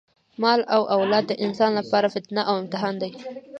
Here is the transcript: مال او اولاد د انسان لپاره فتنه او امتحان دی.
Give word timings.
مال 0.41 0.59
او 0.75 0.81
اولاد 0.95 1.23
د 1.27 1.33
انسان 1.45 1.71
لپاره 1.79 2.11
فتنه 2.15 2.41
او 2.49 2.55
امتحان 2.61 2.95
دی. 3.01 3.11